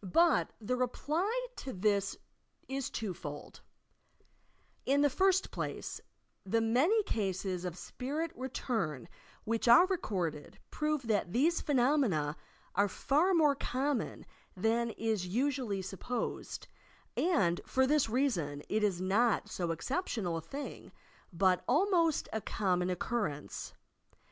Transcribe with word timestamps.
But 0.00 0.52
the 0.60 0.76
reply 0.76 1.46
to 1.56 1.72
this 1.72 2.16
is 2.68 2.88
two 2.88 3.12
fold: 3.12 3.62
In 4.86 5.00
the 5.00 5.10
first 5.10 5.50
place, 5.50 6.00
the 6.46 6.60
many 6.60 7.02
cases 7.02 7.64
of 7.64 7.76
spirit 7.76 8.30
retum 8.38 9.08
which 9.42 9.66
are 9.66 9.88
recorded 9.88 10.60
prove 10.70 11.08
that 11.08 11.32
these 11.32 11.60
phenomena 11.60 12.36
are 12.76 12.86
far 12.86 13.34
more 13.34 13.56
common 13.56 14.24
than 14.56 14.90
is 14.90 15.26
usually 15.26 15.82
sup 15.82 15.98
posed, 15.98 16.68
and 17.16 17.60
for 17.66 17.84
this 17.84 18.08
reason 18.08 18.62
it 18.68 18.84
is 18.84 19.00
not 19.00 19.48
so 19.48 19.72
exceptional 19.72 20.36
a 20.36 20.40
thing, 20.40 20.92
but 21.32 21.64
almost 21.66 22.28
a 22.32 22.40
common 22.40 22.88
occurrence. 22.88 23.74